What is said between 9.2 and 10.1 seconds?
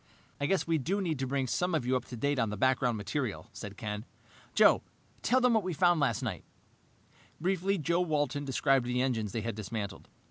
they had dismantled.